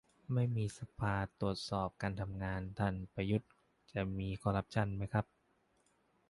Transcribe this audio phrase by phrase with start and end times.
[0.33, 3.51] ไม่มีสภาตรวจสอบการทำงานท่านประยุทธ์
[3.93, 5.25] จะมีคอรัปชั่นไหมครับ